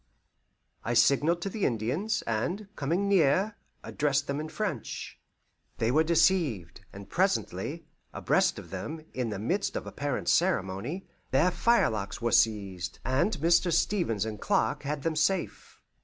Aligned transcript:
I 0.83 0.95
signalled 0.95 1.43
to 1.43 1.49
the 1.51 1.63
Indians, 1.63 2.23
and, 2.23 2.67
coming 2.75 3.07
near, 3.07 3.55
addressed 3.83 4.25
them 4.25 4.39
in 4.39 4.49
French. 4.49 5.19
They 5.77 5.91
were 5.91 6.03
deceived, 6.03 6.83
and 6.91 7.07
presently, 7.07 7.85
abreast 8.11 8.57
of 8.57 8.71
them, 8.71 9.05
in 9.13 9.29
the 9.29 9.37
midst 9.37 9.75
of 9.75 9.85
apparent 9.85 10.27
ceremony, 10.27 11.05
their 11.29 11.51
firelocks 11.51 12.19
were 12.19 12.31
seized, 12.31 12.97
and 13.05 13.33
Mr. 13.37 13.71
Stevens 13.71 14.25
and 14.25 14.41
Clark 14.41 14.81
had 14.81 15.03
them 15.03 15.15
safe. 15.15 15.79